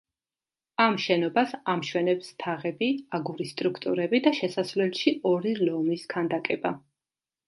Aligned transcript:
ამ 0.83 0.95
შენობას 1.01 1.51
ამშვენებს 1.73 2.31
თაღები, 2.43 2.87
აგურის 3.17 3.51
სტრუქტურები 3.55 4.21
და 4.29 4.33
შესასვლელში 4.39 5.13
ორი 5.33 5.53
ლომის 5.61 6.07
ქანდაკება. 6.15 6.73